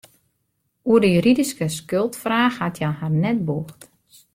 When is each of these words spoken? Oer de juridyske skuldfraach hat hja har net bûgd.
Oer 0.89 1.01
de 1.03 1.11
juridyske 1.13 1.65
skuldfraach 1.77 2.57
hat 2.63 2.77
hja 2.79 2.89
har 2.99 3.13
net 3.23 3.39
bûgd. 3.47 3.79